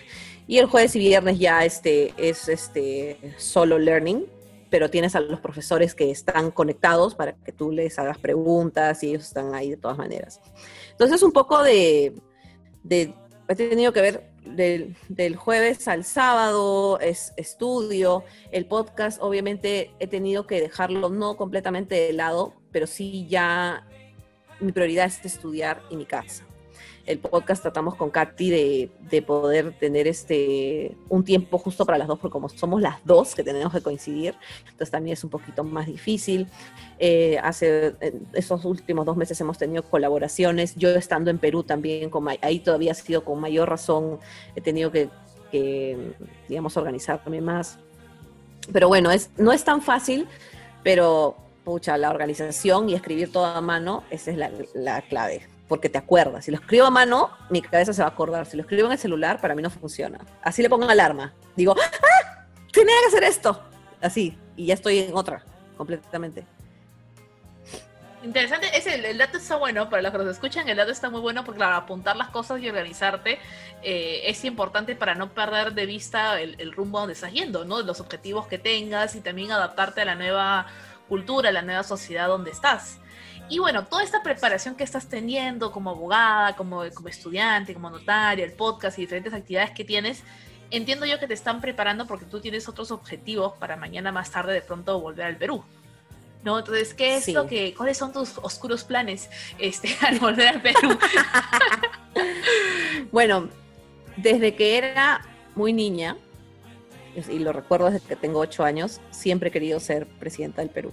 [0.48, 4.26] Y el jueves y viernes ya este, es este, solo learning,
[4.72, 9.10] pero tienes a los profesores que están conectados para que tú les hagas preguntas y
[9.10, 10.40] ellos están ahí de todas maneras.
[10.92, 12.14] Entonces, un poco de,
[12.88, 20.06] he tenido que ver del, del, jueves al sábado, es estudio, el podcast, obviamente he
[20.06, 23.86] tenido que dejarlo no completamente de lado, pero sí ya
[24.58, 26.46] mi prioridad es estudiar en mi casa
[27.06, 28.50] el podcast tratamos con Katy
[29.10, 33.34] de, poder tener este un tiempo justo para las dos, porque como somos las dos
[33.34, 36.48] que tenemos que coincidir, entonces también es un poquito más difícil.
[36.98, 37.94] Eh, hace
[38.32, 42.92] esos últimos dos meses hemos tenido colaboraciones, yo estando en Perú también, con, ahí todavía
[42.92, 44.18] ha sido con mayor razón,
[44.54, 45.08] he tenido que,
[46.48, 47.78] digamos, organizarme más.
[48.72, 50.26] Pero bueno, es, no es tan fácil,
[50.82, 54.36] pero pucha, la organización y escribir todo a mano, esa es
[54.74, 56.44] la clave porque te acuerdas.
[56.44, 58.44] Si lo escribo a mano, mi cabeza se va a acordar.
[58.44, 60.18] Si lo escribo en el celular, para mí no funciona.
[60.42, 61.32] Así le pongo alarma.
[61.56, 62.44] Digo, ¡ah!
[62.70, 63.62] Tenía que hacer esto.
[64.02, 64.36] Así.
[64.54, 65.42] Y ya estoy en otra,
[65.78, 66.44] completamente.
[68.22, 71.22] Interesante, ese, el, dato está bueno, para los que nos escuchan, el dato está muy
[71.22, 73.38] bueno porque claro, apuntar las cosas y organizarte
[73.82, 77.80] eh, es importante para no perder de vista el, el, rumbo donde estás yendo, ¿no?
[77.80, 80.66] Los objetivos que tengas y también adaptarte a la nueva
[81.08, 82.98] cultura, a la nueva sociedad donde estás.
[83.48, 88.44] Y bueno, toda esta preparación que estás teniendo como abogada, como, como estudiante, como notaria,
[88.44, 90.22] el podcast y diferentes actividades que tienes,
[90.70, 94.54] entiendo yo que te están preparando porque tú tienes otros objetivos para mañana más tarde
[94.54, 95.62] de pronto volver al Perú.
[96.44, 96.58] ¿No?
[96.58, 100.98] Entonces, ¿qué es lo que, cuáles son tus oscuros planes este, al volver al Perú?
[103.12, 103.48] bueno,
[104.16, 105.22] desde que era
[105.54, 106.16] muy niña,
[107.14, 110.92] y lo recuerdo desde que tengo ocho años, siempre he querido ser presidenta del Perú.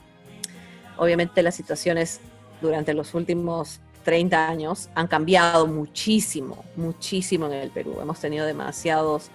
[0.98, 2.20] Obviamente las situaciones
[2.62, 7.98] durante los últimos 30 años han cambiado muchísimo, muchísimo en el Perú.
[8.02, 9.30] Hemos tenido demasiados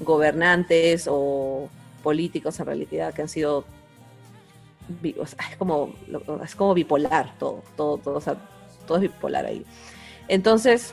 [0.00, 1.68] gobernantes o
[2.02, 3.64] políticos en realidad que han sido
[5.02, 5.94] es como
[6.44, 8.20] es como bipolar todo todo todo,
[8.86, 9.64] todo es bipolar ahí
[10.28, 10.92] entonces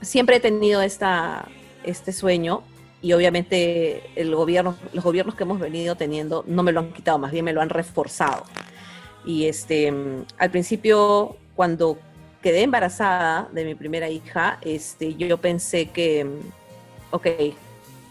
[0.00, 1.48] siempre he tenido esta
[1.82, 2.62] este sueño
[3.02, 7.18] y obviamente el gobierno los gobiernos que hemos venido teniendo no me lo han quitado
[7.18, 8.44] más bien me lo han reforzado
[9.24, 9.92] y este,
[10.38, 11.98] al principio, cuando
[12.42, 16.26] quedé embarazada de mi primera hija, este, yo pensé que,
[17.10, 17.26] ok,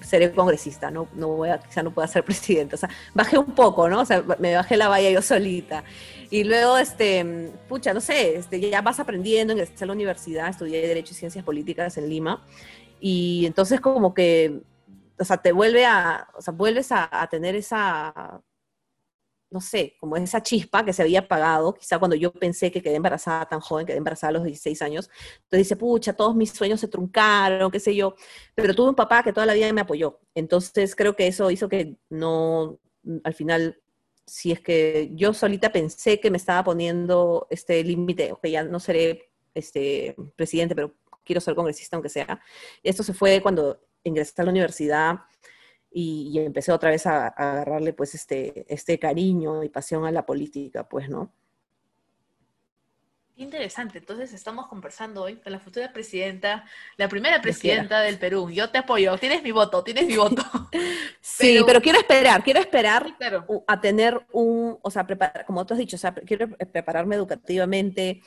[0.02, 2.76] seré congresista, no, no voy a, quizá no pueda ser presidenta.
[2.76, 4.02] O sea, bajé un poco, ¿no?
[4.02, 5.84] O sea, me bajé la valla yo solita.
[6.30, 10.88] Y luego, este, pucha, no sé, este, ya vas aprendiendo, en a la universidad, estudié
[10.88, 12.46] Derecho y Ciencias Políticas en Lima.
[13.00, 14.62] Y entonces como que,
[15.18, 18.42] o sea, te vuelve a, o sea, vuelves a, a tener esa
[19.52, 22.96] no sé, como esa chispa que se había apagado, quizá cuando yo pensé que quedé
[22.96, 25.10] embarazada tan joven, quedé embarazada a los 16 años,
[25.44, 28.16] entonces dice, pucha, todos mis sueños se truncaron, qué sé yo,
[28.54, 31.68] pero tuve un papá que toda la vida me apoyó, entonces creo que eso hizo
[31.68, 32.80] que no,
[33.24, 33.82] al final,
[34.26, 38.80] si es que yo solita pensé que me estaba poniendo este límite, que ya no
[38.80, 42.40] seré este presidente, pero quiero ser congresista aunque sea,
[42.84, 45.16] esto se fue cuando ingresé a la universidad,
[45.92, 50.26] y, empecé otra vez a, a, agarrarle pues este, este cariño y pasión a la
[50.26, 51.32] política, pues, ¿no?
[53.40, 56.66] Interesante, entonces estamos conversando hoy con la futura presidenta,
[56.98, 58.50] la primera presidenta del Perú.
[58.50, 60.44] Yo te apoyo, tienes mi voto, tienes mi voto.
[61.22, 63.16] sí, pero, quiero esperar, quiero esperar
[63.66, 68.22] a tener un, o sea, preparar, como tú has dicho, o sea, quiero prepararme educativamente,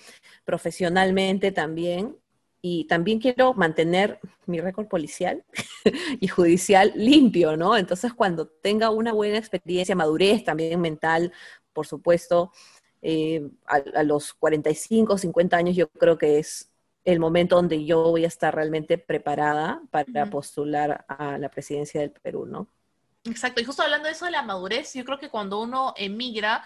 [0.46, 2.16] profesionalmente también,
[2.62, 5.44] y también quiero mantener mi récord policial
[6.20, 7.76] y judicial limpio, ¿no?
[7.76, 11.32] Entonces, cuando tenga una buena experiencia, madurez también mental,
[11.72, 12.52] por supuesto,
[13.02, 16.70] eh, a, los 45, 50 años yo creo que es
[17.04, 22.12] el momento donde yo voy a estar realmente preparada para postular a la presidencia del
[22.12, 22.68] Perú, ¿no?
[23.24, 26.64] Exacto, y justo hablando de eso de la madurez, yo creo que cuando uno emigra,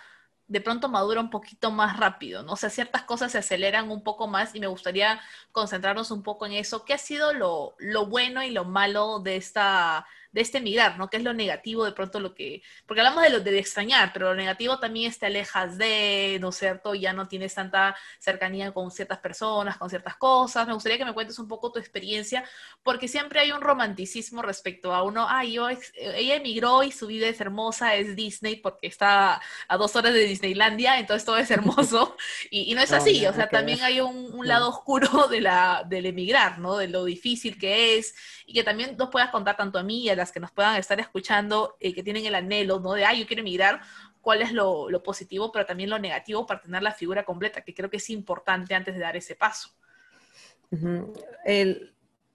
[0.48, 2.52] de pronto madura un poquito más rápido, ¿no?
[2.52, 5.20] O sea, ciertas cosas se aceleran un poco más y me gustaría
[5.52, 6.84] concentrarnos un poco en eso.
[6.84, 10.06] ¿Qué ha sido lo, lo bueno y lo malo de esta
[10.36, 11.08] de este migrar, ¿no?
[11.08, 14.26] Que es lo negativo de pronto lo que, porque hablamos de lo de extrañar, pero
[14.26, 16.94] lo negativo también es te alejas de, ¿no es cierto?
[16.94, 20.66] Ya no tienes tanta cercanía con ciertas personas, con ciertas cosas.
[20.66, 22.44] Me gustaría que me cuentes un poco tu experiencia,
[22.82, 27.28] porque siempre hay un romanticismo respecto a uno, ah, yo, ella emigró y su vida
[27.28, 32.14] es hermosa, es Disney, porque está a dos horas de Disneylandia, entonces todo es hermoso,
[32.50, 36.58] y, no es así, o sea, también hay un, lado oscuro de la, del emigrar,
[36.58, 36.76] ¿no?
[36.76, 40.10] De lo difícil que es, y que también nos puedas contar tanto a mí y
[40.10, 42.92] a que nos puedan estar escuchando, y eh, que tienen el anhelo, ¿no?
[42.92, 43.80] De, ay, yo quiero emigrar,
[44.20, 47.88] cuál es lo, positivo, pero también lo negativo para tener la figura completa, que creo
[47.90, 49.70] que es importante antes de dar ese paso.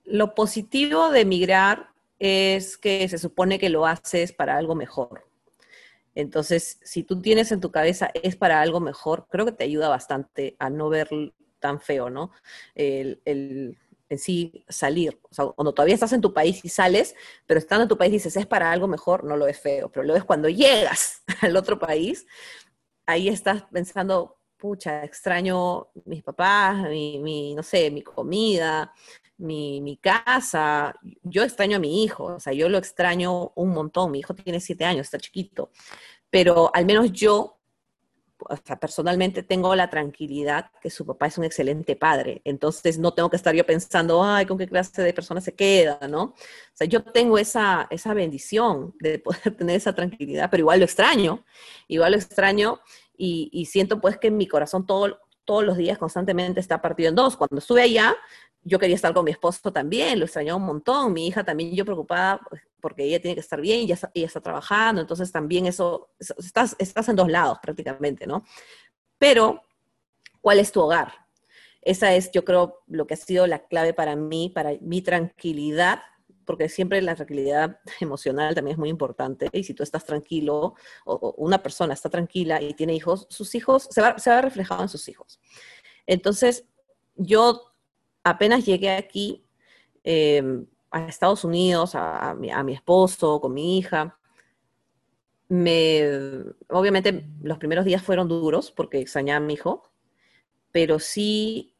[0.06, 5.28] lo positivo de emigrar es que se supone que lo haces para algo mejor.
[6.16, 9.90] Entonces, si tú tienes en tu cabeza es para algo mejor, creo que te ayuda
[9.90, 11.10] bastante a no ver
[11.60, 12.32] tan feo, ¿no?
[12.76, 13.78] el,
[14.12, 15.18] en sí salir.
[15.24, 17.16] O sea, cuando todavía estás en tu país y sales,
[17.48, 19.90] pero estando en tu país dices, es para algo mejor, no lo es feo.
[19.90, 22.28] Pero luego es cuando llegas al otro país,
[23.06, 28.94] ahí estás pensando, pucha, extraño mis papás, mi, no sé, mi comida,
[29.38, 30.94] mi, mi, casa.
[31.24, 34.12] Yo extraño a mi hijo, o sea, yo lo extraño un montón.
[34.12, 35.72] Mi hijo tiene siete años, está chiquito.
[36.30, 37.61] Pero al menos yo
[38.80, 43.36] personalmente tengo la tranquilidad que su papá es un excelente padre, entonces no tengo que
[43.36, 46.24] estar yo pensando, ay, con qué clase de persona se queda, ¿no?
[46.24, 46.36] O
[46.74, 51.46] sea, yo tengo esa, esa bendición de poder tener esa tranquilidad, pero igual lo extraño,
[51.88, 52.82] igual lo extraño
[53.18, 57.16] y, y siento pues que mi corazón todo, todos los días constantemente está partido en
[57.16, 57.36] dos.
[57.36, 58.16] Cuando estuve allá,
[58.64, 61.86] yo quería estar con mi esposo también, lo extrañaba un montón, mi hija también, yo
[61.86, 65.66] preocupada pues, porque ella tiene que estar bien, ella está, ella está trabajando, entonces también
[65.66, 68.44] eso, estás, estás en dos lados prácticamente, ¿no?
[69.18, 69.62] Pero,
[70.42, 71.14] ¿cuál es tu hogar?
[71.82, 76.00] Esa es, yo creo, lo que ha sido la clave para mí, para mi tranquilidad,
[76.46, 81.34] porque siempre la tranquilidad emocional también es muy importante, y si tú estás tranquilo, o,
[81.38, 84.90] una persona está tranquila y tiene hijos, sus hijos, se va, se va reflejado en
[84.90, 85.40] sus hijos.
[86.06, 86.66] Entonces,
[87.16, 87.71] yo
[88.24, 89.44] apenas llegué aquí
[90.04, 94.18] em, a Estados Unidos, a, mi, esposo, con mi hija,
[95.48, 96.04] me,
[96.70, 99.92] obviamente los primeros días fueron duros porque extrañaba a mi hijo,
[100.72, 101.76] pero sí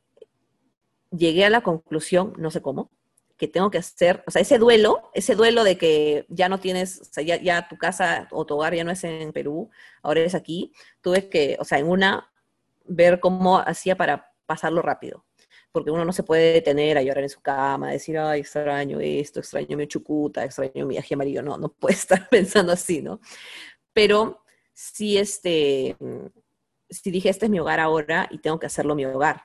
[1.12, 2.92] llegué a la conclusión, no sé cómo,
[3.38, 7.02] que tengo que hacer, o sea, ese duelo, ese duelo de que ya no tienes,
[7.02, 9.70] o sea, ya, ya tu casa o tu hogar ya no es en Perú,
[10.04, 12.32] ahora es aquí, tuve que, o sea, en una,
[12.86, 15.26] ver cómo hacía para pasarlo rápido
[15.72, 19.00] porque uno no se puede detener a llorar en su cama, a decir, ay, extraño
[19.00, 23.20] esto, extraño mi chucuta, extraño mi ají amarillo, no, no puede estar pensando así, ¿no?
[23.94, 25.96] Pero sí, este,
[26.90, 29.44] si dije, este es mi hogar ahora y tengo que hacerlo mi hogar.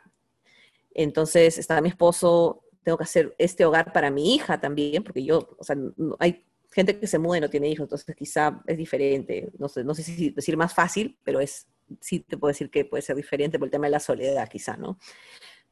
[0.95, 5.57] Entonces, está mi esposo, tengo que hacer este hogar para mi hija también, porque yo,
[5.59, 5.77] o sea,
[6.19, 9.85] hay gente que se muda y no tiene hijos, entonces quizá es diferente, no sé,
[9.85, 11.67] no sé si decir más fácil, pero es,
[12.01, 14.77] sí te puedo decir que puede ser diferente por el tema de la soledad, quizá,
[14.77, 14.99] ¿no?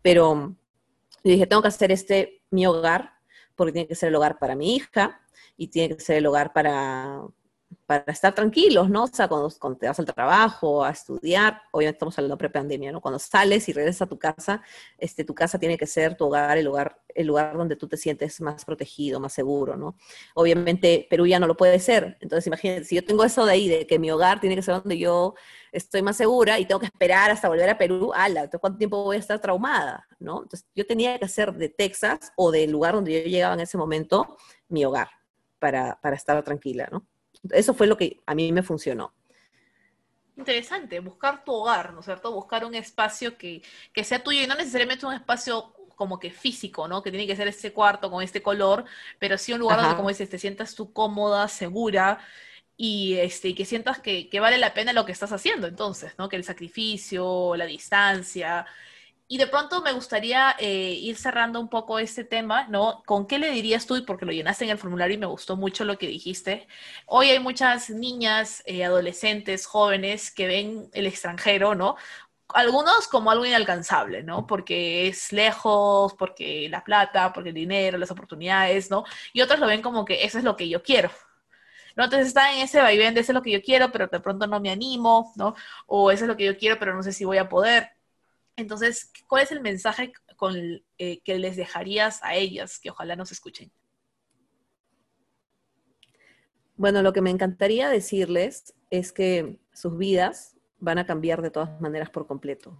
[0.04, 0.54] Pero
[1.24, 3.14] dije, tengo que hacer este mi hogar,
[3.56, 5.22] porque tiene que ser el hogar para mi hija
[5.56, 7.22] y tiene que ser el hogar para,
[7.86, 9.04] para estar tranquilos, ¿no?
[9.04, 13.00] O sea, cuando, te vas al trabajo, a estudiar, obviamente estamos hablando pre-pandemia, ¿no?
[13.00, 14.62] Cuando sales y regresas a tu casa,
[14.98, 17.96] este, tu casa tiene que ser tu hogar, el lugar, el lugar donde tú te
[17.96, 19.96] sientes más protegido, más seguro, ¿no?
[20.34, 23.68] Obviamente Perú ya no lo puede ser, entonces imagínate, si yo tengo eso de ahí,
[23.68, 25.34] de que mi hogar tiene que ser donde yo
[25.72, 29.16] estoy más segura y tengo que esperar hasta volver a Perú, ala, ¿cuánto tiempo voy
[29.16, 30.42] a estar traumada, ¿no?
[30.42, 33.76] Entonces yo tenía que hacer de Texas o del lugar donde yo llegaba en ese
[33.76, 34.36] momento
[34.68, 35.08] mi hogar
[35.58, 37.06] para, para estar tranquila, ¿no?
[37.50, 39.12] Eso fue lo que a mí me funcionó.
[40.36, 42.32] Interesante, buscar tu hogar, ¿no es cierto?
[42.32, 43.62] Buscar un espacio que,
[44.02, 47.02] sea tuyo y no necesariamente un espacio como que físico, ¿no?
[47.02, 48.84] Que tiene que ser este cuarto con este color,
[49.20, 52.18] pero sí un lugar donde, como dices, te sientas tú cómoda, segura
[52.76, 56.28] y este, que sientas que, que, vale la pena lo que estás haciendo, entonces, ¿no?
[56.28, 58.66] Que el sacrificio, la distancia.
[59.26, 63.02] Y de pronto me gustaría eh, ir cerrando un poco este tema, ¿no?
[63.06, 64.04] ¿Con qué le dirías tú?
[64.06, 66.68] Porque lo llenaste en el formulario y me gustó mucho lo que dijiste.
[67.06, 71.96] Hoy hay muchas niñas, eh, adolescentes, jóvenes que ven el extranjero, ¿no?
[72.48, 74.46] Algunos como algo inalcanzable, ¿no?
[74.46, 79.04] Porque es lejos, porque la plata, porque el dinero, las oportunidades, ¿no?
[79.32, 81.10] Y otros lo ven como que eso es lo que yo quiero,
[81.96, 82.04] ¿no?
[82.04, 84.46] Entonces está en ese vaivén de eso es lo que yo quiero, pero de pronto
[84.46, 85.54] no me animo, ¿no?
[85.86, 87.93] O eso es lo que yo quiero, pero no sé si voy a poder.
[88.56, 90.12] Entonces, ¿cuál es el mensaje
[90.98, 93.72] eh, que les dejarías a ellas que ojalá nos escuchen?
[96.76, 101.80] Bueno, lo que me encantaría decirles es que sus vidas van a cambiar de todas
[101.80, 102.78] maneras por completo,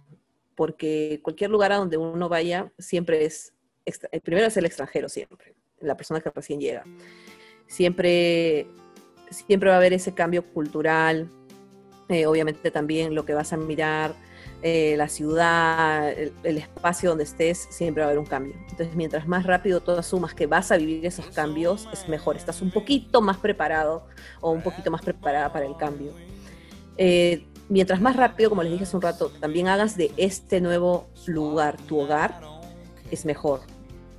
[0.55, 3.53] porque cualquier lugar a donde uno vaya siempre es,
[3.85, 6.83] el primero es el extranjero siempre, la persona que recién llega.
[7.67, 8.67] Siempre
[9.29, 11.29] siempre va a haber ese cambio cultural,
[12.09, 14.15] eh, obviamente también lo que vas a mirar,
[14.61, 18.55] eh, la ciudad, el, espacio donde estés, siempre va a haber un cambio.
[18.69, 22.35] Entonces, mientras más rápido tú asumas que vas a vivir esos cambios, es mejor.
[22.35, 24.07] Estás un poquito más preparado
[24.41, 26.13] o un poquito más preparada para el cambio.
[26.97, 31.07] Eh, mientras más rápido, como les dije hace un rato, también hagas de este nuevo
[31.27, 32.39] lugar tu hogar,
[33.11, 33.61] es mejor.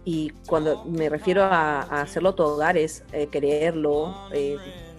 [0.05, 4.15] Y cuando me refiero a, hacerlo tu hogar, es quererlo,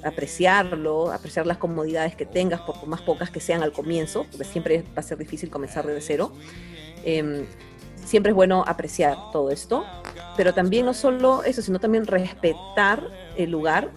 [0.07, 4.83] apreciarlo, apreciar las comodidades que tengas, por más pocas que sean al comienzo, porque siempre
[4.95, 6.31] va a ser difícil comenzar de cero.
[7.03, 7.45] Em,
[8.03, 9.85] siempre es bueno apreciar todo esto,
[10.35, 13.03] pero también no solo eso, sino también respetar
[13.37, 13.91] el lugar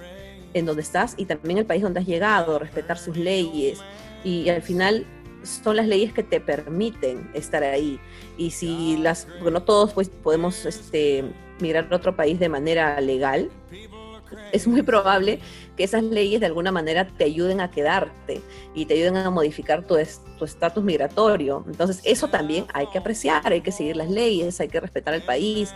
[0.55, 3.79] en donde estás y también el país donde has llegado, respetar sus leyes
[4.25, 5.07] y, al final
[5.42, 7.99] son las leyes que te permiten estar ahí.
[8.37, 11.25] Y si las, porque no todos pues podemos este,
[11.61, 13.51] migrar a otro país de manera legal,
[14.53, 15.40] es muy probable
[15.77, 18.40] que esas leyes de alguna manera te ayuden a quedarte
[18.75, 21.64] y te ayuden a modificar tu estatus migratorio.
[21.66, 25.23] Entonces, eso también hay que apreciar, hay que seguir las leyes, hay que respetar el
[25.23, 25.73] país.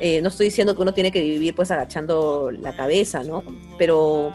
[0.00, 3.44] Eh, no estoy diciendo que uno tiene que vivir pues agachando la cabeza, ¿no?
[3.78, 4.32] Pero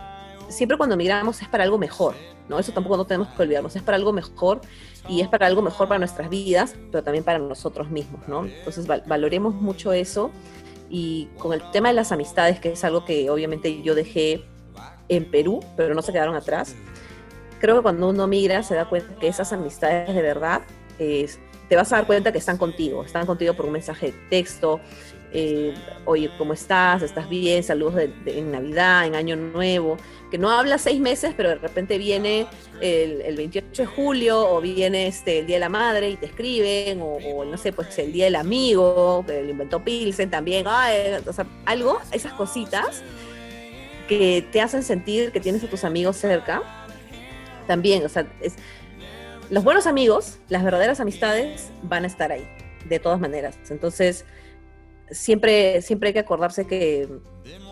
[0.50, 2.16] siempre cuando migramos es para algo mejor,
[2.48, 2.60] ¿no?
[2.60, 4.62] Eso tampoco no tenemos que olvidarnos, es para algo mejor
[5.10, 8.46] y es para algo mejor para nuestras vidas, pero también para nosotros mismos, ¿no?
[8.46, 10.32] Entonces valoremos mucho eso
[10.90, 14.44] y con el tema de las amistades, que es algo que obviamente yo dejé
[15.10, 16.76] en Perú, pero no se quedaron atrás,
[17.60, 20.62] creo que cuando uno migra se da cuenta que esas amistades de verdad,
[20.98, 24.80] te vas a dar cuenta que están contigo, están contigo por un mensaje de texto,
[25.34, 25.74] eh,
[26.06, 27.02] oye, ¿cómo estás?
[27.02, 27.62] ¿Estás bien?
[27.64, 27.96] Saludos
[28.26, 29.98] en Navidad, en Año Nuevo,
[30.30, 32.48] que no habla seis meses, pero de repente viene
[32.82, 37.00] el, 28 de julio o viene este, el Día de la Madre y te escriben,
[37.02, 41.46] o, no sé, pues el Día del Amigo, que lo inventó Pilsen también, o sea,
[41.66, 43.04] algo, esas cositas
[44.08, 46.62] que te hacen sentir que tienes a tus amigos cerca,
[47.68, 48.56] también, o sea, es,
[49.50, 52.46] los buenos amigos, las verdaderas amistades van a estar ahí,
[52.86, 53.58] de todas maneras.
[53.70, 54.26] Entonces,
[55.12, 57.08] siempre, siempre hay que acordarse que,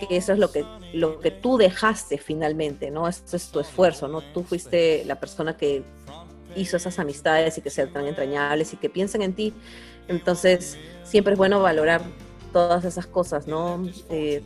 [0.09, 3.07] eso es lo que, lo que tú dejaste finalmente, ¿no?
[3.07, 4.21] Eso es tu esfuerzo, ¿no?
[4.21, 5.83] Tú fuiste la persona que
[6.55, 9.53] hizo esas amistades y que sean tan entrañables y que piensen en ti.
[10.07, 12.01] Entonces, siempre es bueno valorar
[12.53, 13.85] todas esas cosas, ¿no?
[14.09, 14.41] Eh,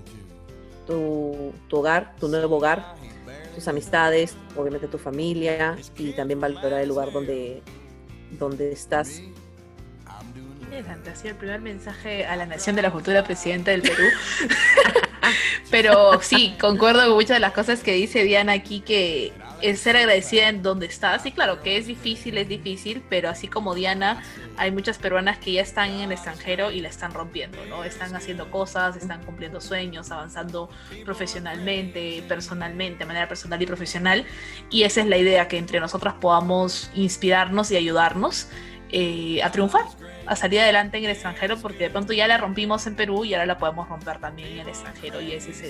[0.88, 2.96] tu, tu hogar, tu nuevo hogar,
[3.54, 7.62] tus amistades, obviamente tu familia y también valorar el lugar donde,
[8.40, 9.22] donde estás
[10.70, 14.04] interesante, así el primer mensaje a la nación de la futura presidenta del Perú.
[15.72, 19.98] Pero sí, concuerdo con muchas de las cosas que dice Diana aquí, que es ser
[19.98, 21.26] agradecida en donde estás.
[21.26, 24.24] Y claro, que es difícil, es difícil, pero así como Diana,
[24.58, 27.84] hay muchas peruanas que ya están en el extranjero y la están rompiendo, ¿no?
[27.84, 30.70] Están haciendo cosas, están cumpliendo sueños, avanzando
[31.04, 34.26] profesionalmente, personalmente, de manera personal y profesional.
[34.70, 38.48] Y esa es la idea, que entre nosotras podamos inspirarnos y ayudarnos
[38.92, 39.86] eh, a triunfar
[40.26, 43.34] a salir adelante en el extranjero porque de pronto ya la rompimos en Perú y
[43.34, 45.64] ahora la podemos romper también en el extranjero y esa es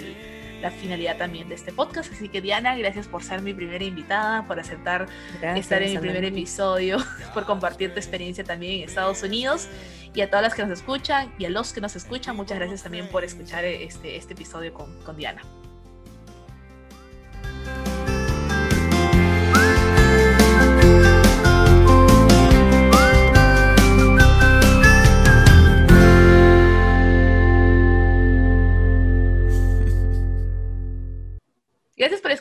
[0.62, 2.12] la finalidad también de este podcast.
[2.12, 5.08] Así que Diana, gracias por ser mi primera invitada, por aceptar
[5.56, 6.98] estar en mi primer episodio,
[7.34, 9.70] por compartir tu experiencia también en Estados Unidos
[10.14, 12.84] y a todas las que nos escuchan y a los que nos escuchan, muchas gracias
[12.84, 15.42] también por escuchar este, este episodio con, con Diana.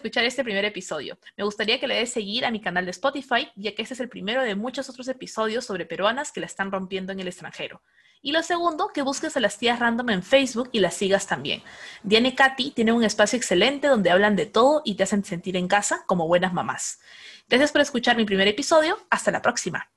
[0.09, 1.19] Escuchar este primer episodio.
[1.37, 4.01] Me gustaría que le des seguir a mi canal de Spotify, ya que este es
[4.01, 7.83] el primero de muchos otros episodios sobre peruanas que la están rompiendo en el extranjero.
[8.23, 11.63] Y lo segundo, que busques a las tías random en Facebook y las sigas también.
[12.03, 15.59] Diane y Katy tienen un espacio excelente donde hablan de todo y te hacen sentir
[15.59, 17.01] en casa como buenas mamás.
[17.47, 18.99] Gracias por escuchar mi primer episodio.
[19.11, 19.91] Hasta la próxima.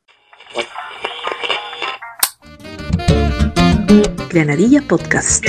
[4.30, 5.46] Granadilla Podcast.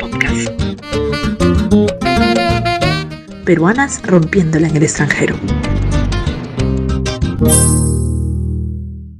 [0.00, 0.55] Podcast.
[3.46, 5.36] Peruanas rompiéndola en el extranjero.